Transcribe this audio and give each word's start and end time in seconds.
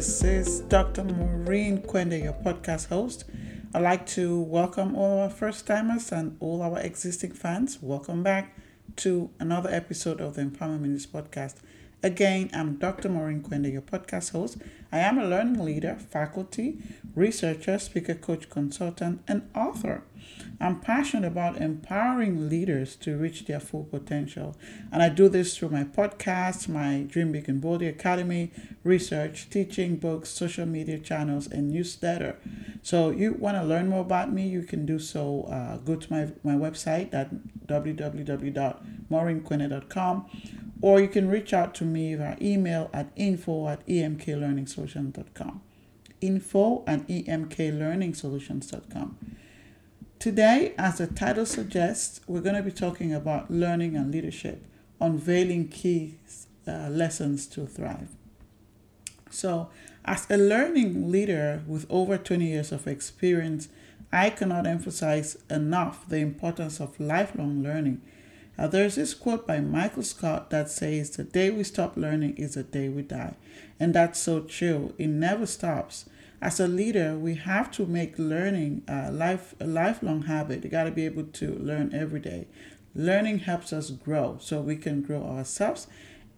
This 0.00 0.24
is 0.24 0.60
Dr. 0.60 1.04
Maurine 1.04 1.82
Kwende, 1.82 2.22
your 2.22 2.32
podcast 2.32 2.88
host. 2.88 3.24
I'd 3.74 3.82
like 3.82 4.06
to 4.16 4.40
welcome 4.40 4.96
all 4.96 5.18
our 5.18 5.28
first 5.28 5.66
timers 5.66 6.10
and 6.10 6.38
all 6.40 6.62
our 6.62 6.80
existing 6.80 7.32
fans. 7.32 7.82
Welcome 7.82 8.22
back 8.22 8.56
to 8.96 9.28
another 9.38 9.68
episode 9.68 10.22
of 10.22 10.36
the 10.36 10.42
Empowerment 10.42 10.80
Minutes 10.80 11.04
podcast. 11.04 11.56
Again, 12.02 12.48
I'm 12.54 12.76
Dr. 12.76 13.10
Maurine 13.10 13.42
Kwende, 13.42 13.70
your 13.70 13.82
podcast 13.82 14.32
host. 14.32 14.56
I 14.90 15.00
am 15.00 15.18
a 15.18 15.26
learning 15.26 15.62
leader, 15.62 15.96
faculty, 15.96 16.78
researcher, 17.14 17.78
speaker, 17.78 18.14
coach, 18.14 18.48
consultant, 18.48 19.20
and 19.28 19.50
author. 19.54 20.04
I'm 20.58 20.80
passionate 20.80 21.26
about 21.26 21.60
empowering 21.60 22.48
leaders 22.48 22.96
to 22.96 23.18
reach 23.18 23.44
their 23.44 23.60
full 23.60 23.84
potential. 23.84 24.56
And 24.90 25.02
I 25.02 25.10
do 25.10 25.28
this 25.28 25.58
through 25.58 25.68
my 25.68 25.84
podcast, 25.84 26.70
my 26.70 27.04
Dream 27.06 27.32
Big 27.32 27.50
and 27.50 27.60
Bold 27.60 27.82
Academy, 27.82 28.50
research, 28.82 29.50
teaching, 29.50 29.96
books, 29.96 30.30
social 30.30 30.64
media 30.64 30.98
channels, 30.98 31.48
and 31.48 31.70
newsletter. 31.70 32.38
So 32.82 33.10
you 33.10 33.34
want 33.34 33.58
to 33.58 33.62
learn 33.62 33.88
more 33.88 34.00
about 34.00 34.32
me, 34.32 34.48
you 34.48 34.62
can 34.62 34.86
do 34.86 34.98
so. 34.98 35.42
Uh, 35.50 35.76
go 35.76 35.96
to 35.96 36.10
my, 36.10 36.28
my 36.42 36.54
website 36.54 37.12
at 37.12 37.28
www.maurinekwende.com 37.66 40.30
or 40.82 41.00
you 41.00 41.08
can 41.08 41.28
reach 41.28 41.52
out 41.52 41.74
to 41.74 41.84
me 41.84 42.14
via 42.14 42.36
email 42.40 42.88
at 42.92 43.10
info 43.16 43.66
at 43.68 43.84
emklearningsolutions.com. 43.86 45.60
Info 46.20 46.84
at 46.86 47.08
emklearningsolutions.com. 47.08 49.16
Today, 50.18 50.74
as 50.76 50.98
the 50.98 51.06
title 51.06 51.46
suggests, 51.46 52.20
we're 52.26 52.42
going 52.42 52.56
to 52.56 52.62
be 52.62 52.70
talking 52.70 53.14
about 53.14 53.50
learning 53.50 53.96
and 53.96 54.12
leadership, 54.12 54.66
unveiling 55.00 55.68
key 55.68 56.16
uh, 56.68 56.90
lessons 56.90 57.46
to 57.46 57.66
thrive. 57.66 58.10
So, 59.30 59.70
as 60.04 60.26
a 60.28 60.36
learning 60.36 61.10
leader 61.10 61.62
with 61.66 61.86
over 61.88 62.18
20 62.18 62.46
years 62.46 62.70
of 62.72 62.86
experience, 62.86 63.70
I 64.12 64.30
cannot 64.30 64.66
emphasize 64.66 65.38
enough 65.48 66.08
the 66.08 66.18
importance 66.18 66.80
of 66.80 66.98
lifelong 66.98 67.62
learning 67.62 68.02
now, 68.60 68.66
there's 68.66 68.96
this 68.96 69.14
quote 69.14 69.46
by 69.46 69.60
Michael 69.60 70.02
Scott 70.02 70.50
that 70.50 70.68
says, 70.70 71.08
The 71.08 71.24
day 71.24 71.48
we 71.48 71.64
stop 71.64 71.96
learning 71.96 72.36
is 72.36 72.54
the 72.54 72.62
day 72.62 72.90
we 72.90 73.00
die. 73.00 73.36
And 73.80 73.94
that's 73.94 74.20
so 74.20 74.40
true. 74.40 74.92
It 74.98 75.06
never 75.06 75.46
stops. 75.46 76.04
As 76.42 76.60
a 76.60 76.68
leader, 76.68 77.16
we 77.16 77.36
have 77.36 77.70
to 77.72 77.86
make 77.86 78.18
learning 78.18 78.82
a, 78.86 79.10
life, 79.10 79.54
a 79.60 79.66
lifelong 79.66 80.24
habit. 80.24 80.62
You 80.62 80.68
got 80.68 80.84
to 80.84 80.90
be 80.90 81.06
able 81.06 81.24
to 81.24 81.54
learn 81.54 81.94
every 81.94 82.20
day. 82.20 82.48
Learning 82.94 83.38
helps 83.38 83.72
us 83.72 83.88
grow 83.88 84.36
so 84.42 84.60
we 84.60 84.76
can 84.76 85.00
grow 85.00 85.22
ourselves 85.22 85.86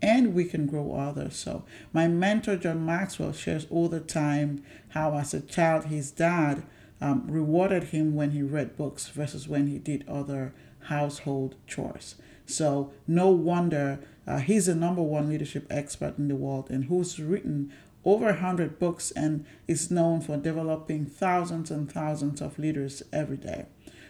and 0.00 0.32
we 0.32 0.44
can 0.44 0.66
grow 0.66 0.94
others. 0.94 1.34
So, 1.34 1.64
my 1.92 2.06
mentor, 2.06 2.54
John 2.54 2.86
Maxwell, 2.86 3.32
shares 3.32 3.66
all 3.68 3.88
the 3.88 3.98
time 3.98 4.62
how, 4.90 5.16
as 5.16 5.34
a 5.34 5.40
child, 5.40 5.86
his 5.86 6.12
dad 6.12 6.62
um, 7.00 7.26
rewarded 7.26 7.84
him 7.84 8.14
when 8.14 8.30
he 8.30 8.42
read 8.42 8.76
books 8.76 9.08
versus 9.08 9.48
when 9.48 9.66
he 9.66 9.78
did 9.78 10.04
other 10.06 10.54
household 10.84 11.56
chores. 11.66 12.16
So, 12.46 12.92
no 13.06 13.28
wonder 13.30 14.00
uh, 14.26 14.38
he's 14.38 14.66
the 14.66 14.74
number 14.74 15.02
one 15.02 15.28
leadership 15.28 15.66
expert 15.70 16.18
in 16.18 16.28
the 16.28 16.36
world 16.36 16.70
and 16.70 16.84
who's 16.84 17.18
written 17.18 17.72
over 18.04 18.26
100 18.26 18.78
books 18.78 19.10
and 19.12 19.44
is 19.68 19.90
known 19.90 20.20
for 20.20 20.36
developing 20.36 21.06
thousands 21.06 21.70
and 21.70 21.90
thousands 21.90 22.40
of 22.40 22.58
leaders 22.58 23.02
every 23.12 23.36
day. 23.36 23.66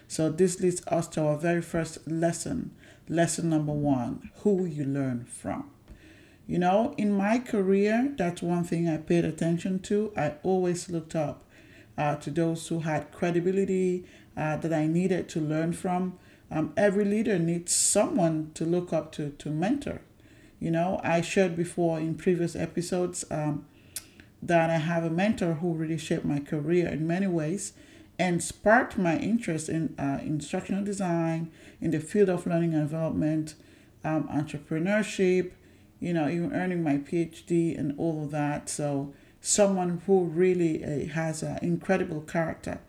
So, 0.07 0.29
this 0.29 0.59
leads 0.59 0.85
us 0.87 1.07
to 1.09 1.23
our 1.23 1.37
very 1.37 1.61
first 1.61 2.07
lesson. 2.07 2.71
Lesson 3.09 3.49
number 3.49 3.73
one 3.73 4.31
who 4.43 4.65
you 4.65 4.85
learn 4.85 5.25
from. 5.25 5.69
You 6.45 6.59
know, 6.59 6.93
in 6.97 7.13
my 7.13 7.39
career, 7.39 8.13
that's 8.17 8.41
one 8.41 8.65
thing 8.65 8.89
I 8.89 8.97
paid 8.97 9.23
attention 9.23 9.79
to. 9.79 10.11
I 10.17 10.35
always 10.43 10.89
looked 10.89 11.15
up 11.15 11.43
uh, 11.97 12.15
to 12.17 12.29
those 12.29 12.67
who 12.67 12.79
had 12.79 13.11
credibility 13.11 14.05
uh, 14.35 14.57
that 14.57 14.73
I 14.73 14.87
needed 14.87 15.29
to 15.29 15.39
learn 15.39 15.73
from. 15.73 16.19
Um, 16.53 16.71
every 16.77 17.03
leader 17.03 17.39
needs 17.39 17.73
someone 17.73 18.51
to 18.53 18.63
look 18.63 18.93
up 18.93 19.11
to, 19.13 19.31
to 19.31 19.49
mentor. 19.49 20.01
You 20.59 20.69
know, 20.69 21.01
I 21.03 21.21
shared 21.21 21.55
before 21.55 21.99
in 21.99 22.13
previous 22.13 22.55
episodes 22.55 23.25
um, 23.31 23.65
that 24.39 24.69
I 24.69 24.77
have 24.77 25.03
a 25.03 25.09
mentor 25.09 25.55
who 25.55 25.73
really 25.73 25.97
shaped 25.97 26.25
my 26.25 26.39
career 26.39 26.87
in 26.87 27.07
many 27.07 27.25
ways 27.25 27.73
and 28.19 28.43
sparked 28.43 28.99
my 28.99 29.17
interest 29.17 29.67
in 29.67 29.95
uh, 29.97 30.19
instructional 30.21 30.83
design, 30.83 31.51
in 31.81 31.89
the 31.89 31.99
field 31.99 32.29
of 32.29 32.45
learning 32.45 32.75
and 32.75 32.87
development, 32.87 33.55
um, 34.03 34.27
entrepreneurship, 34.27 35.53
you 35.99 36.13
know, 36.13 36.29
even 36.29 36.53
earning 36.53 36.83
my 36.83 36.97
PhD 36.99 37.75
and 37.75 37.97
all 37.97 38.25
of 38.25 38.29
that. 38.29 38.69
So, 38.69 39.11
someone 39.41 40.03
who 40.05 40.25
really 40.25 40.83
uh, 40.83 41.11
has 41.13 41.41
an 41.41 41.57
incredible 41.63 42.21
character. 42.21 42.79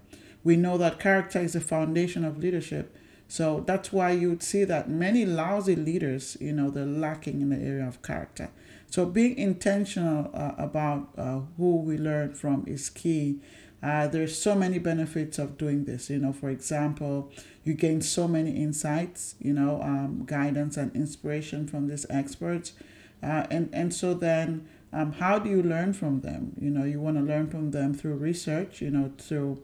We 0.45 0.57
know 0.57 0.77
that 0.77 1.01
character 1.01 1.41
is 1.41 1.55
the 1.55 1.63
foundation 1.63 2.27
of 2.27 2.37
leadership. 2.37 2.95
So 3.34 3.65
that's 3.67 3.93
why 3.93 4.12
you'd 4.12 4.45
see 4.45 4.62
that 4.62 4.89
many 4.89 5.27
lousy 5.27 5.75
leaders, 5.75 6.37
you 6.41 6.53
know, 6.53 6.71
they're 6.71 6.87
lacking 6.87 7.41
in 7.41 7.49
the 7.49 7.56
area 7.56 7.84
of 7.84 8.00
character. 8.00 8.50
So 8.89 9.06
being 9.06 9.37
intentional 9.37 10.31
uh, 10.33 10.53
about 10.56 11.09
uh, 11.19 11.41
who 11.56 11.81
we 11.81 11.99
learn 11.99 12.34
from 12.34 12.62
is 12.69 12.89
key. 12.89 13.41
Uh, 13.83 14.06
there's 14.06 14.41
so 14.41 14.55
many 14.55 14.78
benefits 14.78 15.41
of 15.41 15.59
doing 15.59 15.84
this. 15.84 16.11
You 16.11 16.19
know, 16.19 16.33
for 16.33 16.49
example, 16.49 17.33
you 17.65 17.75
gain 17.75 18.03
so 18.03 18.28
many 18.28 18.53
insights, 18.53 19.34
you 19.41 19.53
know, 19.53 19.83
um, 19.83 20.22
guidance 20.27 20.77
and 20.77 20.95
inspiration 20.95 21.66
from 21.66 21.89
these 21.89 22.06
experts. 22.09 22.75
Uh, 23.21 23.49
and, 23.51 23.69
and 23.72 23.93
so 23.93 24.15
then, 24.15 24.69
um, 24.93 25.11
how 25.11 25.41
do 25.41 25.51
you 25.51 25.61
learn 25.61 25.93
from 25.93 26.21
them? 26.21 26.53
You 26.61 26.71
know, 26.71 26.84
you 26.84 27.01
want 27.01 27.16
to 27.16 27.22
learn 27.25 27.49
from 27.49 27.72
them 27.72 27.95
through 27.95 28.15
research, 28.15 28.81
you 28.81 28.93
know, 28.93 29.11
through 29.19 29.61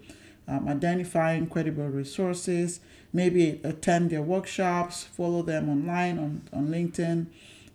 um, 0.51 0.69
identifying 0.69 1.47
credible 1.47 1.89
resources, 1.89 2.81
maybe 3.13 3.61
attend 3.63 4.11
their 4.11 4.23
workshops, 4.23 5.05
follow 5.05 5.43
them 5.43 5.69
online 5.69 6.19
on, 6.19 6.43
on 6.53 6.69
LinkedIn, 6.69 7.27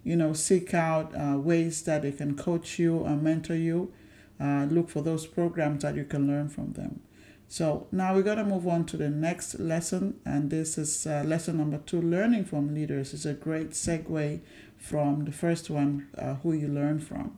you 0.03 0.15
know, 0.15 0.33
seek 0.33 0.73
out 0.73 1.13
uh, 1.15 1.37
ways 1.39 1.83
that 1.83 2.01
they 2.01 2.11
can 2.11 2.35
coach 2.35 2.77
you 2.77 3.03
and 3.05 3.23
mentor 3.23 3.55
you. 3.55 3.91
Uh, 4.39 4.65
look 4.69 4.89
for 4.89 5.01
those 5.01 5.25
programs 5.25 5.83
that 5.83 5.95
you 5.95 6.03
can 6.03 6.27
learn 6.27 6.49
from 6.49 6.73
them. 6.73 6.99
So 7.47 7.87
now 7.91 8.13
we're 8.13 8.23
going 8.23 8.37
to 8.37 8.43
move 8.43 8.67
on 8.67 8.85
to 8.87 8.97
the 8.97 9.09
next 9.09 9.59
lesson, 9.59 10.19
and 10.25 10.49
this 10.49 10.77
is 10.77 11.07
uh, 11.07 11.23
lesson 11.25 11.57
number 11.57 11.77
two 11.77 12.01
learning 12.01 12.45
from 12.45 12.73
leaders 12.73 13.13
is 13.13 13.25
a 13.25 13.33
great 13.33 13.71
segue 13.71 14.41
from 14.77 15.25
the 15.25 15.31
first 15.31 15.69
one, 15.69 16.07
uh, 16.17 16.35
who 16.35 16.53
you 16.53 16.67
learn 16.67 16.99
from. 16.99 17.37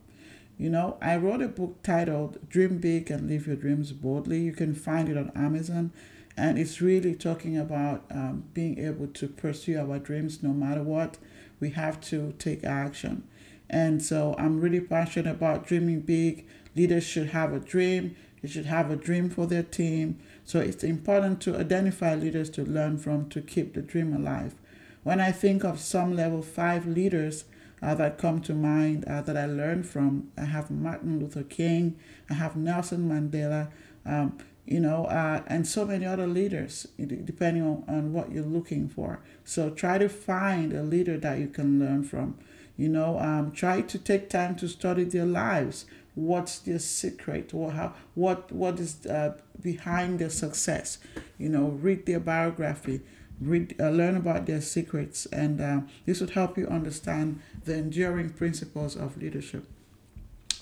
You 0.58 0.70
know, 0.70 0.98
I 1.00 1.16
wrote 1.16 1.40
a 1.40 1.46
book 1.46 1.84
titled 1.84 2.48
Dream 2.48 2.78
Big 2.78 3.12
and 3.12 3.28
Live 3.28 3.46
Your 3.46 3.54
Dreams 3.54 3.92
Boldly. 3.92 4.40
You 4.40 4.52
can 4.52 4.74
find 4.74 5.08
it 5.08 5.16
on 5.16 5.30
Amazon. 5.36 5.92
And 6.36 6.58
it's 6.58 6.80
really 6.80 7.14
talking 7.14 7.56
about 7.56 8.04
um, 8.10 8.42
being 8.54 8.78
able 8.84 9.06
to 9.06 9.28
pursue 9.28 9.78
our 9.78 10.00
dreams 10.00 10.42
no 10.42 10.52
matter 10.52 10.82
what. 10.82 11.18
We 11.60 11.70
have 11.70 12.00
to 12.02 12.34
take 12.40 12.64
action. 12.64 13.22
And 13.70 14.02
so 14.02 14.34
I'm 14.36 14.60
really 14.60 14.80
passionate 14.80 15.30
about 15.30 15.64
dreaming 15.64 16.00
big. 16.00 16.44
Leaders 16.74 17.04
should 17.04 17.28
have 17.28 17.52
a 17.52 17.60
dream, 17.60 18.16
they 18.42 18.48
should 18.48 18.66
have 18.66 18.90
a 18.90 18.96
dream 18.96 19.30
for 19.30 19.46
their 19.46 19.62
team. 19.62 20.18
So 20.44 20.58
it's 20.58 20.82
important 20.82 21.40
to 21.42 21.56
identify 21.56 22.16
leaders 22.16 22.50
to 22.50 22.64
learn 22.64 22.98
from 22.98 23.28
to 23.30 23.40
keep 23.40 23.74
the 23.74 23.82
dream 23.82 24.12
alive. 24.12 24.56
When 25.04 25.20
I 25.20 25.30
think 25.30 25.64
of 25.64 25.78
some 25.78 26.16
level 26.16 26.42
five 26.42 26.86
leaders, 26.86 27.44
uh, 27.82 27.94
that 27.94 28.18
come 28.18 28.40
to 28.42 28.54
mind 28.54 29.04
uh, 29.06 29.22
that 29.22 29.36
I 29.36 29.46
learned 29.46 29.86
from. 29.86 30.30
I 30.36 30.44
have 30.44 30.70
Martin 30.70 31.20
Luther 31.20 31.42
King, 31.42 31.98
I 32.30 32.34
have 32.34 32.56
Nelson 32.56 33.08
Mandela, 33.08 33.68
um, 34.04 34.38
you 34.66 34.80
know, 34.80 35.06
uh, 35.06 35.42
and 35.46 35.66
so 35.66 35.86
many 35.86 36.04
other 36.04 36.26
leaders, 36.26 36.86
depending 36.98 37.62
on, 37.62 37.84
on 37.88 38.12
what 38.12 38.30
you're 38.30 38.44
looking 38.44 38.88
for. 38.88 39.20
So 39.44 39.70
try 39.70 39.96
to 39.96 40.08
find 40.08 40.72
a 40.74 40.82
leader 40.82 41.16
that 41.18 41.38
you 41.38 41.48
can 41.48 41.78
learn 41.78 42.04
from. 42.04 42.36
You 42.76 42.88
know, 42.88 43.18
um, 43.18 43.50
try 43.50 43.80
to 43.80 43.98
take 43.98 44.28
time 44.28 44.56
to 44.56 44.68
study 44.68 45.04
their 45.04 45.24
lives. 45.24 45.86
What's 46.14 46.58
their 46.58 46.78
secret? 46.78 47.54
Or 47.54 47.72
how, 47.72 47.94
what 48.14 48.52
what 48.52 48.78
is 48.78 49.06
uh, 49.06 49.38
behind 49.60 50.18
their 50.18 50.30
success? 50.30 50.98
You 51.38 51.48
know, 51.48 51.68
read 51.68 52.06
their 52.06 52.20
biography 52.20 53.00
read, 53.40 53.74
uh, 53.80 53.90
learn 53.90 54.16
about 54.16 54.46
their 54.46 54.60
secrets, 54.60 55.26
and 55.26 55.60
uh, 55.60 55.80
this 56.06 56.20
would 56.20 56.30
help 56.30 56.58
you 56.58 56.66
understand 56.66 57.40
the 57.64 57.74
enduring 57.74 58.30
principles 58.30 58.96
of 58.96 59.16
leadership. 59.16 59.64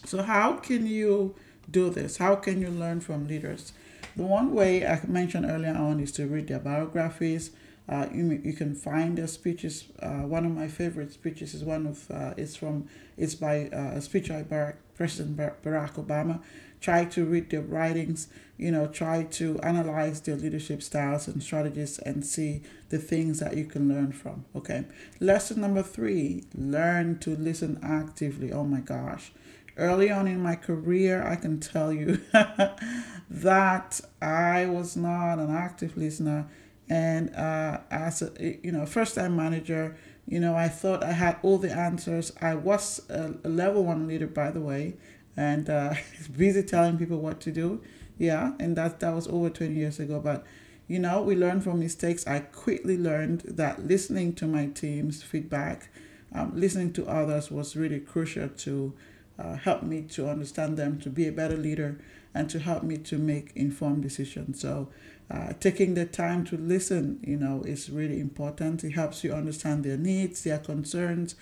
So, 0.04 0.22
how 0.22 0.54
can 0.54 0.86
you 0.86 1.34
do 1.70 1.90
this? 1.90 2.18
How 2.18 2.36
can 2.36 2.60
you 2.60 2.68
learn 2.68 3.00
from 3.00 3.26
leaders? 3.26 3.72
The 4.16 4.22
one 4.22 4.54
way 4.54 4.86
I 4.86 5.00
mentioned 5.06 5.46
earlier 5.46 5.74
on 5.74 6.00
is 6.00 6.12
to 6.12 6.26
read 6.26 6.48
their 6.48 6.58
biographies. 6.58 7.50
Uh, 7.88 8.06
you, 8.12 8.40
you 8.42 8.52
can 8.52 8.74
find 8.74 9.18
their 9.18 9.26
speeches. 9.26 9.84
Uh, 10.00 10.22
one 10.22 10.44
of 10.44 10.52
my 10.52 10.68
favorite 10.68 11.12
speeches 11.12 11.54
is 11.54 11.62
one 11.62 11.86
of 11.86 12.10
uh, 12.10 12.34
it's 12.36 12.56
from 12.56 12.88
it's 13.16 13.34
by 13.34 13.68
uh, 13.68 13.96
a 13.96 14.00
speech 14.00 14.28
by 14.28 14.42
Barack, 14.42 14.74
President 14.96 15.36
Barack 15.36 15.94
Obama 15.94 16.40
try 16.86 17.04
to 17.04 17.24
read 17.24 17.50
their 17.50 17.62
writings, 17.62 18.28
you 18.56 18.70
know, 18.70 18.86
try 18.86 19.24
to 19.24 19.58
analyze 19.60 20.20
their 20.20 20.36
leadership 20.36 20.80
styles 20.80 21.26
and 21.26 21.42
strategies 21.42 21.98
and 21.98 22.24
see 22.24 22.62
the 22.90 22.98
things 22.98 23.40
that 23.40 23.56
you 23.56 23.64
can 23.64 23.88
learn 23.88 24.12
from. 24.12 24.44
Okay. 24.54 24.84
Lesson 25.18 25.60
number 25.60 25.82
three 25.82 26.44
learn 26.54 27.18
to 27.18 27.30
listen 27.34 27.80
actively. 27.82 28.52
Oh 28.52 28.62
my 28.62 28.78
gosh. 28.80 29.32
early 29.76 30.12
on 30.12 30.28
in 30.28 30.40
my 30.40 30.54
career, 30.54 31.26
I 31.26 31.34
can 31.34 31.58
tell 31.58 31.92
you 31.92 32.20
that 33.30 34.00
I 34.22 34.66
was 34.66 34.96
not 34.96 35.40
an 35.40 35.50
active 35.50 35.96
listener. 35.96 36.46
And 36.88 37.34
uh, 37.34 37.80
as 37.90 38.22
a 38.22 38.30
you 38.62 38.70
know 38.70 38.86
first 38.86 39.16
time 39.16 39.34
manager, 39.34 39.96
you 40.32 40.38
know 40.38 40.54
I 40.54 40.68
thought 40.68 41.02
I 41.02 41.14
had 41.24 41.34
all 41.42 41.58
the 41.58 41.72
answers. 41.72 42.32
I 42.40 42.54
was 42.54 43.02
a, 43.08 43.34
level 43.42 43.82
one 43.84 44.06
leader, 44.06 44.28
by 44.28 44.52
the 44.52 44.60
way, 44.60 44.94
and 45.36 45.68
uh, 45.68 45.94
busy 46.36 46.62
telling 46.62 46.98
people 46.98 47.18
what 47.18 47.40
to 47.40 47.52
do. 47.52 47.80
Yeah, 48.18 48.52
and 48.58 48.76
that 48.76 49.00
that 49.00 49.14
was 49.14 49.28
over 49.28 49.50
twenty 49.50 49.74
years 49.74 49.98
ago. 50.00 50.20
But 50.20 50.44
you 50.88 50.98
know 50.98 51.22
we 51.22 51.34
learn 51.36 51.60
from 51.60 51.80
mistakes. 51.80 52.26
I 52.26 52.40
quickly 52.40 52.96
learned 52.96 53.42
that 53.46 53.86
listening 53.86 54.34
to 54.34 54.46
my 54.46 54.66
team's 54.66 55.22
feedback, 55.22 55.90
um, 56.32 56.52
listening 56.54 56.92
to 56.94 57.06
others 57.06 57.50
was 57.50 57.76
really 57.76 58.00
crucial 58.00 58.48
to 58.48 58.92
uh, 59.38 59.56
help 59.56 59.82
me 59.82 60.02
to 60.02 60.28
understand 60.28 60.76
them, 60.76 60.98
to 61.00 61.10
be 61.10 61.26
a 61.28 61.32
better 61.32 61.56
leader, 61.56 61.98
and 62.34 62.48
to 62.50 62.58
help 62.58 62.82
me 62.82 62.96
to 62.98 63.18
make 63.18 63.52
informed 63.54 64.02
decisions. 64.02 64.60
So, 64.60 64.88
uh, 65.30 65.52
taking 65.58 65.94
the 65.94 66.06
time 66.06 66.44
to 66.44 66.56
listen, 66.56 67.18
you 67.26 67.36
know, 67.36 67.62
is 67.66 67.90
really 67.90 68.20
important. 68.20 68.84
It 68.84 68.92
helps 68.92 69.24
you 69.24 69.32
understand 69.32 69.84
their 69.84 69.96
needs, 69.96 70.42
their 70.44 70.58
concerns. 70.58 71.34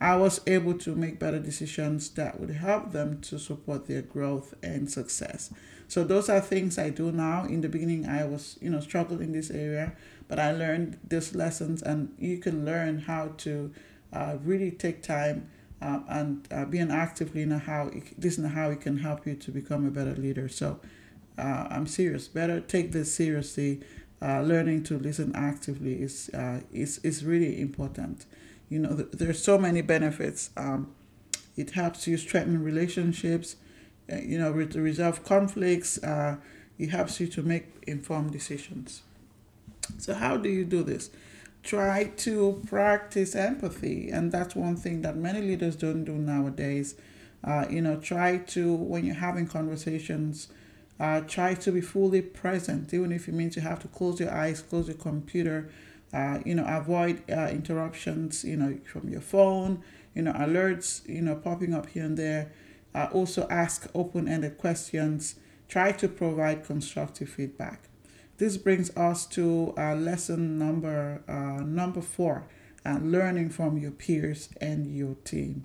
I 0.00 0.16
was 0.16 0.40
able 0.46 0.74
to 0.78 0.94
make 0.94 1.18
better 1.18 1.38
decisions 1.38 2.10
that 2.10 2.38
would 2.38 2.50
help 2.50 2.92
them 2.92 3.20
to 3.22 3.38
support 3.38 3.86
their 3.86 4.02
growth 4.02 4.54
and 4.62 4.90
success. 4.90 5.50
So 5.88 6.04
those 6.04 6.28
are 6.28 6.40
things 6.40 6.78
I 6.78 6.90
do 6.90 7.12
now. 7.12 7.44
In 7.44 7.60
the 7.60 7.68
beginning, 7.68 8.06
I 8.06 8.24
was, 8.24 8.58
you 8.60 8.70
know, 8.70 8.80
struggled 8.80 9.20
in 9.20 9.32
this 9.32 9.50
area, 9.50 9.92
but 10.28 10.38
I 10.38 10.52
learned 10.52 10.98
these 11.08 11.34
lessons, 11.34 11.82
and 11.82 12.14
you 12.18 12.38
can 12.38 12.64
learn 12.64 12.98
how 13.00 13.32
to 13.38 13.72
uh, 14.12 14.36
really 14.44 14.70
take 14.70 15.02
time 15.02 15.48
uh, 15.80 16.00
and 16.08 16.48
uh, 16.50 16.64
being 16.64 16.90
actively 16.90 17.42
in 17.42 17.50
how 17.50 17.88
it, 17.88 18.22
listen 18.22 18.42
to 18.44 18.50
how 18.50 18.70
it 18.70 18.80
can 18.80 18.98
help 18.98 19.26
you 19.26 19.34
to 19.34 19.50
become 19.50 19.86
a 19.86 19.90
better 19.90 20.14
leader. 20.14 20.48
So 20.48 20.80
uh, 21.38 21.68
I'm 21.70 21.86
serious. 21.86 22.28
Better 22.28 22.60
take 22.60 22.92
this 22.92 23.14
seriously. 23.14 23.80
Uh, 24.20 24.40
learning 24.40 24.82
to 24.82 24.98
listen 24.98 25.30
actively 25.36 26.00
is 26.02 26.30
uh, 26.32 26.60
is 26.72 26.98
is 27.04 27.22
really 27.22 27.60
important. 27.60 28.24
You 28.68 28.80
know, 28.80 28.96
th- 28.96 29.08
there's 29.12 29.42
so 29.42 29.58
many 29.58 29.80
benefits. 29.80 30.50
Um, 30.56 30.94
it 31.56 31.70
helps 31.70 32.06
you 32.06 32.16
strengthen 32.16 32.62
relationships. 32.62 33.56
Uh, 34.12 34.16
you 34.16 34.38
know, 34.38 34.50
re- 34.50 34.66
resolve 34.66 35.24
conflicts. 35.24 36.02
Uh, 36.02 36.36
it 36.78 36.90
helps 36.90 37.20
you 37.20 37.26
to 37.28 37.42
make 37.42 37.66
informed 37.86 38.32
decisions. 38.32 39.02
So 39.98 40.14
how 40.14 40.36
do 40.36 40.48
you 40.48 40.64
do 40.64 40.82
this? 40.82 41.10
try 41.66 42.04
to 42.16 42.62
practice 42.68 43.34
empathy 43.34 44.08
and 44.08 44.30
that's 44.30 44.54
one 44.54 44.76
thing 44.76 45.02
that 45.02 45.16
many 45.16 45.40
leaders 45.40 45.74
don't 45.74 46.04
do 46.04 46.12
nowadays 46.12 46.94
uh, 47.42 47.66
you 47.68 47.82
know 47.82 47.96
try 47.96 48.38
to 48.38 48.72
when 48.72 49.04
you're 49.04 49.16
having 49.16 49.48
conversations 49.48 50.46
uh, 51.00 51.20
try 51.22 51.54
to 51.54 51.72
be 51.72 51.80
fully 51.80 52.22
present 52.22 52.94
even 52.94 53.10
if 53.10 53.26
it 53.26 53.34
means 53.34 53.56
you 53.56 53.62
have 53.62 53.80
to 53.80 53.88
close 53.88 54.20
your 54.20 54.30
eyes 54.30 54.62
close 54.62 54.86
your 54.86 54.96
computer 54.96 55.68
uh, 56.16 56.38
you 56.44 56.54
know 56.54 56.64
avoid 56.66 57.22
uh, 57.30 57.48
interruptions 57.58 58.44
you 58.44 58.56
know 58.56 58.78
from 58.90 59.08
your 59.08 59.20
phone 59.20 59.82
you 60.14 60.22
know 60.22 60.32
alerts 60.32 61.06
you 61.06 61.20
know 61.20 61.36
popping 61.36 61.74
up 61.74 61.86
here 61.90 62.04
and 62.04 62.16
there. 62.16 62.50
Uh, 62.94 63.08
also 63.12 63.46
ask 63.50 63.90
open-ended 63.94 64.56
questions. 64.56 65.34
Try 65.68 65.92
to 65.92 66.08
provide 66.08 66.64
constructive 66.64 67.28
feedback. 67.28 67.80
This 68.38 68.56
brings 68.56 68.88
us 68.96 69.26
to 69.36 69.74
uh, 69.76 69.94
lesson 69.94 70.58
number 70.58 71.22
uh, 71.28 71.62
number 71.62 72.00
four, 72.00 72.44
uh, 72.86 72.98
learning 73.02 73.50
from 73.50 73.76
your 73.76 73.90
peers 73.90 74.48
and 74.60 74.96
your 74.96 75.16
team. 75.24 75.64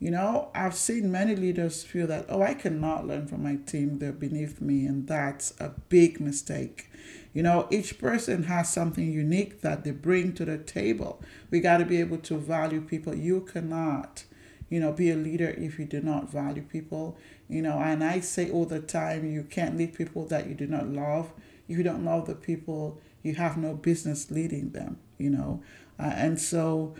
You 0.00 0.12
know, 0.12 0.50
I've 0.54 0.74
seen 0.74 1.10
many 1.10 1.34
leaders 1.34 1.82
feel 1.82 2.06
that, 2.06 2.26
oh, 2.28 2.42
I 2.42 2.54
cannot 2.54 3.06
learn 3.06 3.26
from 3.26 3.42
my 3.42 3.56
team, 3.56 3.98
they're 3.98 4.12
beneath 4.12 4.60
me, 4.60 4.86
and 4.86 5.06
that's 5.08 5.54
a 5.58 5.70
big 5.88 6.20
mistake. 6.20 6.88
You 7.34 7.42
know, 7.42 7.66
each 7.70 7.98
person 7.98 8.44
has 8.44 8.72
something 8.72 9.10
unique 9.10 9.60
that 9.62 9.84
they 9.84 9.90
bring 9.90 10.32
to 10.34 10.44
the 10.44 10.58
table. 10.58 11.20
We 11.50 11.60
got 11.60 11.78
to 11.78 11.84
be 11.84 11.98
able 12.00 12.18
to 12.18 12.36
value 12.36 12.80
people. 12.80 13.14
You 13.14 13.40
cannot, 13.40 14.24
you 14.70 14.78
know, 14.78 14.92
be 14.92 15.10
a 15.10 15.16
leader 15.16 15.50
if 15.50 15.78
you 15.78 15.84
do 15.84 16.00
not 16.00 16.30
value 16.30 16.62
people. 16.62 17.16
You 17.48 17.62
know, 17.62 17.78
and 17.78 18.04
I 18.04 18.20
say 18.20 18.50
all 18.50 18.66
the 18.66 18.80
time, 18.80 19.30
you 19.30 19.42
can't 19.42 19.76
lead 19.76 19.94
people 19.94 20.26
that 20.26 20.46
you 20.48 20.54
do 20.54 20.66
not 20.66 20.88
love 20.88 21.32
if 21.68 21.76
you 21.76 21.84
don't 21.84 22.04
love 22.04 22.26
the 22.26 22.34
people, 22.34 22.98
you 23.22 23.34
have 23.34 23.56
no 23.56 23.74
business 23.74 24.30
leading 24.30 24.70
them, 24.70 24.98
you 25.18 25.30
know. 25.30 25.62
Uh, 25.98 26.12
and 26.14 26.40
so 26.40 26.94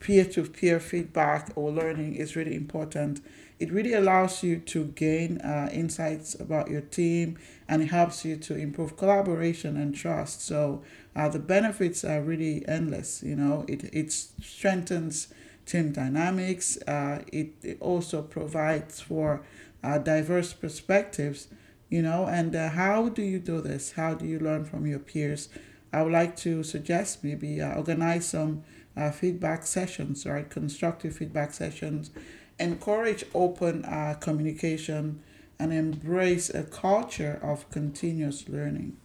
peer 0.00 0.24
to 0.24 0.44
peer 0.44 0.80
feedback 0.80 1.50
or 1.54 1.70
learning 1.70 2.14
is 2.16 2.34
really 2.36 2.54
important. 2.54 3.20
It 3.58 3.70
really 3.70 3.92
allows 3.92 4.42
you 4.42 4.58
to 4.58 4.86
gain 4.86 5.38
uh, 5.42 5.68
insights 5.72 6.34
about 6.34 6.70
your 6.70 6.80
team 6.80 7.38
and 7.68 7.82
it 7.82 7.86
helps 7.90 8.24
you 8.24 8.36
to 8.36 8.56
improve 8.56 8.96
collaboration 8.96 9.76
and 9.76 9.94
trust. 9.94 10.40
So 10.42 10.82
uh, 11.14 11.28
the 11.28 11.38
benefits 11.38 12.02
are 12.04 12.22
really 12.22 12.66
endless. 12.66 13.22
You 13.22 13.36
know, 13.36 13.64
it, 13.68 13.84
it 13.92 14.10
strengthens 14.12 15.28
team 15.66 15.92
dynamics, 15.92 16.78
uh, 16.88 17.22
it, 17.32 17.50
it 17.62 17.76
also 17.80 18.22
provides 18.22 19.00
for 19.00 19.42
uh, 19.84 19.98
diverse 19.98 20.52
perspectives 20.52 21.48
you 21.88 22.02
know 22.02 22.26
and 22.26 22.54
uh, 22.54 22.68
how 22.70 23.08
do 23.08 23.22
you 23.22 23.38
do 23.38 23.60
this 23.60 23.92
how 23.92 24.14
do 24.14 24.26
you 24.26 24.38
learn 24.38 24.64
from 24.64 24.86
your 24.86 24.98
peers 24.98 25.48
i 25.92 26.02
would 26.02 26.12
like 26.12 26.36
to 26.36 26.62
suggest 26.62 27.24
maybe 27.24 27.60
uh, 27.60 27.74
organize 27.74 28.26
some 28.28 28.62
uh, 28.96 29.10
feedback 29.10 29.66
sessions 29.66 30.26
right? 30.26 30.48
Constructive 30.48 31.14
feedback 31.16 31.52
sessions. 31.52 32.10
Encourage 32.58 33.24
open 33.34 33.84
uh, 33.84 34.14
communication 34.20 35.22
and 35.58 35.72
embrace 35.72 36.50
a 36.50 36.62
culture 36.64 37.38
of 37.42 37.70
continuous 37.70 38.48
learning. 38.48 38.96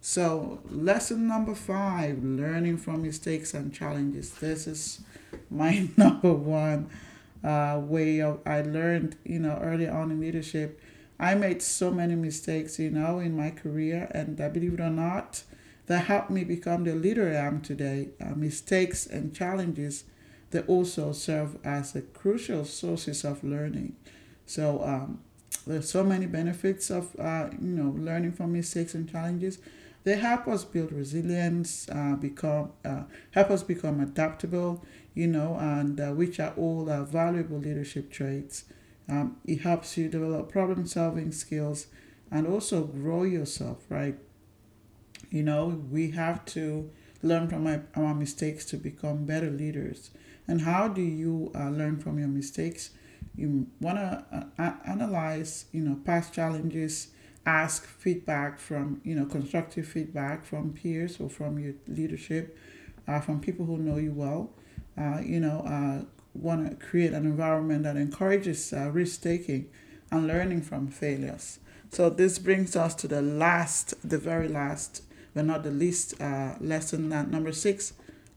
So 0.00 0.60
lesson 0.68 1.28
number 1.28 1.54
five 1.54 2.22
learning 2.24 2.78
from 2.78 3.02
mistakes 3.02 3.54
and 3.54 3.72
challenges. 3.72 4.30
This 4.30 4.66
is 4.66 5.00
my 5.50 5.88
number 5.96 6.32
one 6.32 6.90
uh, 7.44 7.80
way 7.82 8.20
of 8.20 8.38
i 8.46 8.62
learned 8.62 9.16
you 9.24 9.40
know 9.40 9.58
early 9.60 9.88
on 9.88 10.10
in 10.10 10.20
leadership. 10.20 10.80
I 11.18 11.36
made 11.36 11.62
so 11.62 11.92
many 11.92 12.16
mistakes, 12.16 12.80
you 12.80 12.90
know, 12.90 13.20
in 13.20 13.36
my 13.36 13.50
career, 13.50 14.08
and 14.10 14.36
believe 14.36 14.74
it 14.74 14.80
or 14.80 14.90
not, 14.90 15.44
that 15.86 16.06
helped 16.06 16.30
me 16.30 16.44
become 16.44 16.84
the 16.84 16.94
leader 16.94 17.28
I 17.30 17.46
am 17.46 17.60
today. 17.60 18.10
Uh, 18.20 18.34
mistakes 18.34 19.06
and 19.06 19.34
challenges 19.34 20.04
they 20.50 20.60
also 20.60 21.12
serve 21.12 21.56
as 21.64 21.96
a 21.96 22.02
crucial 22.02 22.64
sources 22.66 23.24
of 23.24 23.42
learning. 23.42 23.96
So 24.46 24.82
um, 24.84 25.20
there's 25.66 25.88
so 25.88 26.04
many 26.04 26.26
benefits 26.26 26.90
of 26.90 27.14
uh, 27.18 27.48
you 27.60 27.68
know 27.68 27.94
learning 27.98 28.32
from 28.32 28.52
mistakes 28.52 28.94
and 28.94 29.10
challenges. 29.10 29.58
They 30.04 30.16
help 30.16 30.48
us 30.48 30.64
build 30.64 30.92
resilience, 30.92 31.88
uh, 31.88 32.16
become 32.16 32.72
uh, 32.84 33.04
help 33.30 33.50
us 33.50 33.62
become 33.62 34.00
adaptable, 34.00 34.84
you 35.14 35.28
know, 35.28 35.56
and 35.58 35.98
uh, 36.00 36.10
which 36.10 36.40
are 36.40 36.52
all 36.56 36.90
uh, 36.90 37.04
valuable 37.04 37.58
leadership 37.58 38.10
traits. 38.10 38.64
Um, 39.08 39.36
it 39.44 39.60
helps 39.60 39.96
you 39.96 40.08
develop 40.08 40.50
problem 40.50 40.86
solving 40.86 41.32
skills 41.32 41.86
and 42.30 42.46
also 42.46 42.84
grow 42.84 43.22
yourself, 43.24 43.84
right? 43.88 44.16
You 45.32 45.42
know, 45.42 45.82
we 45.90 46.10
have 46.10 46.44
to 46.56 46.90
learn 47.22 47.48
from 47.48 47.66
our, 47.66 47.82
our 47.96 48.14
mistakes 48.14 48.66
to 48.66 48.76
become 48.76 49.24
better 49.24 49.50
leaders. 49.50 50.10
And 50.46 50.60
how 50.60 50.88
do 50.88 51.00
you 51.00 51.50
uh, 51.54 51.70
learn 51.70 51.98
from 51.98 52.18
your 52.18 52.28
mistakes? 52.28 52.90
You 53.34 53.66
want 53.80 53.96
to 53.96 54.46
uh, 54.58 54.72
analyze, 54.84 55.64
you 55.72 55.80
know, 55.80 55.96
past 56.04 56.34
challenges, 56.34 57.08
ask 57.46 57.86
feedback 57.86 58.60
from, 58.60 59.00
you 59.04 59.14
know, 59.14 59.24
constructive 59.24 59.88
feedback 59.88 60.44
from 60.44 60.74
peers 60.74 61.18
or 61.18 61.30
from 61.30 61.58
your 61.58 61.74
leadership, 61.88 62.58
uh, 63.08 63.20
from 63.20 63.40
people 63.40 63.64
who 63.64 63.78
know 63.78 63.96
you 63.96 64.12
well. 64.12 64.50
Uh, 64.98 65.20
you 65.24 65.40
know, 65.40 65.60
uh, 65.60 66.04
want 66.34 66.68
to 66.68 66.86
create 66.86 67.14
an 67.14 67.24
environment 67.24 67.84
that 67.84 67.96
encourages 67.96 68.70
uh, 68.74 68.90
risk 68.90 69.22
taking 69.22 69.70
and 70.10 70.26
learning 70.26 70.60
from 70.60 70.88
failures. 70.88 71.58
So 71.90 72.10
this 72.10 72.38
brings 72.38 72.76
us 72.76 72.94
to 72.96 73.08
the 73.08 73.22
last, 73.22 73.94
the 74.06 74.18
very 74.18 74.48
last, 74.48 75.02
but 75.34 75.44
not 75.44 75.62
the 75.62 75.70
least 75.70 76.20
uh, 76.20 76.54
lesson 76.60 77.08
number 77.08 77.52
six 77.52 77.94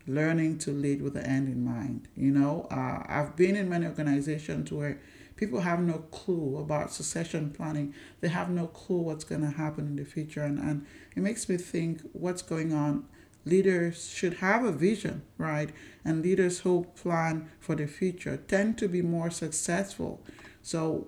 learning 0.07 0.57
to 0.59 0.71
lead 0.71 1.01
with 1.01 1.13
the 1.13 1.25
end 1.25 1.47
in 1.47 1.65
mind. 1.65 2.07
You 2.15 2.31
know, 2.31 2.67
uh, 2.69 3.03
I've 3.07 3.35
been 3.35 3.55
in 3.55 3.69
many 3.69 3.87
organizations 3.87 4.71
where 4.71 4.99
people 5.35 5.61
have 5.61 5.79
no 5.79 5.99
clue 6.11 6.57
about 6.57 6.93
succession 6.93 7.51
planning, 7.51 7.93
they 8.21 8.27
have 8.27 8.49
no 8.49 8.67
clue 8.67 8.99
what's 8.99 9.23
going 9.23 9.41
to 9.41 9.49
happen 9.49 9.87
in 9.87 9.95
the 9.95 10.05
future. 10.05 10.43
And, 10.43 10.59
and 10.59 10.85
it 11.15 11.23
makes 11.23 11.49
me 11.49 11.57
think 11.57 12.01
what's 12.13 12.41
going 12.41 12.71
on 12.71 13.05
leaders 13.45 14.09
should 14.09 14.35
have 14.35 14.65
a 14.65 14.71
vision, 14.71 15.21
right? 15.37 15.69
And 16.03 16.23
leaders 16.23 16.59
who 16.59 16.87
plan 16.95 17.49
for 17.59 17.75
the 17.75 17.87
future 17.87 18.37
tend 18.37 18.77
to 18.79 18.87
be 18.87 19.01
more 19.01 19.29
successful. 19.29 20.21
So, 20.63 21.07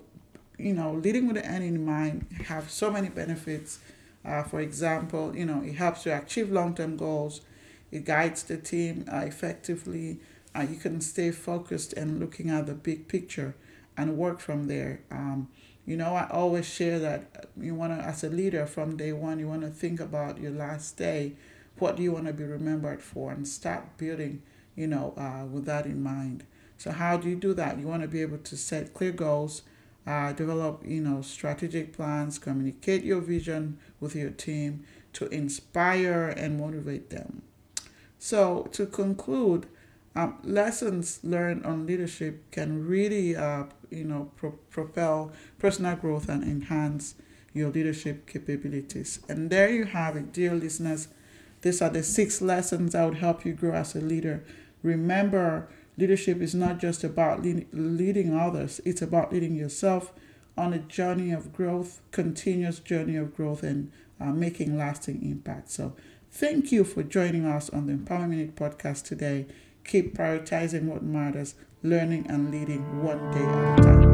you 0.56 0.72
know, 0.72 0.92
leading 0.92 1.26
with 1.26 1.36
the 1.36 1.44
end 1.44 1.64
in 1.64 1.84
mind 1.84 2.26
have 2.46 2.70
so 2.70 2.90
many 2.90 3.08
benefits. 3.08 3.80
Uh, 4.28 4.42
for 4.42 4.60
example, 4.60 5.34
you 5.36 5.46
know, 5.46 5.62
it 5.62 5.74
helps 5.74 6.06
you 6.06 6.12
achieve 6.12 6.50
long-term 6.50 6.96
goals. 6.96 7.40
It 7.90 8.04
guides 8.04 8.42
the 8.44 8.56
team 8.58 9.04
uh, 9.12 9.18
effectively. 9.18 10.20
Uh, 10.54 10.66
you 10.70 10.76
can 10.76 11.00
stay 11.00 11.30
focused 11.30 11.92
and 11.94 12.20
looking 12.20 12.50
at 12.50 12.66
the 12.66 12.74
big 12.74 13.08
picture. 13.08 13.54
and 13.96 14.16
work 14.16 14.38
from 14.40 14.68
there. 14.68 15.00
Um, 15.10 15.48
you 15.84 15.96
know, 15.96 16.14
I 16.14 16.28
always 16.30 16.66
share 16.66 16.98
that 17.00 17.46
you 17.60 17.74
want 17.74 17.98
to, 17.98 18.04
as 18.04 18.22
a 18.22 18.28
leader 18.30 18.66
from 18.66 18.96
day 18.96 19.12
one, 19.12 19.38
you 19.40 19.48
want 19.48 19.62
to 19.62 19.70
think 19.70 19.98
about 20.00 20.38
your 20.40 20.52
last 20.52 20.96
day. 20.96 21.32
What 21.78 21.96
do 21.96 22.02
you 22.02 22.12
want 22.12 22.26
to 22.26 22.32
be 22.32 22.44
remembered 22.44 23.02
for? 23.02 23.32
And 23.32 23.46
start 23.46 23.96
building, 23.96 24.42
you 24.76 24.86
know, 24.86 25.14
uh, 25.16 25.46
with 25.46 25.64
that 25.66 25.86
in 25.86 26.02
mind. 26.02 26.44
So, 26.76 26.92
how 26.92 27.16
do 27.16 27.28
you 27.28 27.36
do 27.36 27.54
that? 27.54 27.78
You 27.78 27.86
want 27.88 28.02
to 28.02 28.08
be 28.08 28.22
able 28.22 28.38
to 28.38 28.56
set 28.56 28.94
clear 28.94 29.12
goals, 29.12 29.62
uh, 30.08 30.32
develop, 30.32 30.82
you 30.86 31.02
know, 31.02 31.20
strategic 31.20 31.92
plans, 31.92 32.38
communicate 32.38 33.04
your 33.04 33.20
vision 33.20 33.78
with 34.00 34.16
your 34.16 34.30
team 34.30 34.82
to 35.12 35.26
inspire 35.28 36.28
and 36.30 36.58
motivate 36.58 37.10
them. 37.10 37.42
So, 38.18 38.68
to 38.72 38.86
conclude, 38.86 39.66
um, 40.16 40.38
lessons 40.42 41.20
learned 41.22 41.66
on 41.66 41.86
leadership 41.86 42.50
can 42.50 42.86
really, 42.86 43.36
uh, 43.36 43.64
you 43.90 44.04
know, 44.04 44.30
pro- 44.36 44.58
propel 44.70 45.32
personal 45.58 45.96
growth 45.96 46.28
and 46.30 46.42
enhance 46.42 47.14
your 47.52 47.70
leadership 47.70 48.26
capabilities. 48.26 49.20
And 49.28 49.50
there 49.50 49.68
you 49.70 49.84
have 49.84 50.16
it, 50.16 50.32
dear 50.32 50.54
listeners. 50.54 51.08
These 51.60 51.82
are 51.82 51.90
the 51.90 52.02
six 52.02 52.40
lessons 52.40 52.92
that 52.92 53.04
would 53.04 53.18
help 53.18 53.44
you 53.44 53.52
grow 53.52 53.74
as 53.74 53.94
a 53.94 54.00
leader. 54.00 54.42
Remember, 54.82 55.68
leadership 55.98 56.40
is 56.40 56.54
not 56.54 56.78
just 56.78 57.04
about 57.04 57.42
lead- 57.42 57.66
leading 57.72 58.34
others; 58.34 58.80
it's 58.86 59.02
about 59.02 59.32
leading 59.32 59.54
yourself 59.54 60.12
on 60.56 60.72
a 60.72 60.78
journey 60.78 61.30
of 61.32 61.52
growth, 61.52 62.00
continuous 62.10 62.78
journey 62.78 63.16
of 63.16 63.36
growth, 63.36 63.62
and 63.62 63.92
uh, 64.18 64.32
making 64.32 64.78
lasting 64.78 65.22
impact. 65.22 65.70
So, 65.70 65.94
thank 66.30 66.72
you 66.72 66.84
for 66.84 67.02
joining 67.02 67.44
us 67.44 67.68
on 67.70 67.86
the 67.86 67.92
Empower 67.92 68.26
Minute 68.26 68.56
podcast 68.56 69.04
today 69.04 69.46
keep 69.88 70.16
prioritizing 70.16 70.84
what 70.84 71.02
matters, 71.02 71.54
learning 71.82 72.26
and 72.28 72.50
leading 72.50 73.02
one 73.02 73.18
day 73.32 73.44
at 73.44 73.80
a 73.80 73.82
time. 73.82 74.07